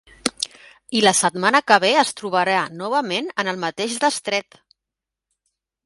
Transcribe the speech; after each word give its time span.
I 0.99 1.03
la 1.03 1.13
setmana 1.19 1.61
que 1.71 1.77
ve 1.85 1.91
es 2.05 2.15
trobarà 2.21 2.57
novament 2.81 3.31
en 3.45 3.55
el 3.55 3.63
mateix 3.69 4.03
destret! 4.07 4.63